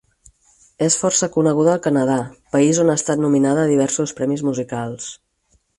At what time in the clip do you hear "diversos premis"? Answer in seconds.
3.75-4.47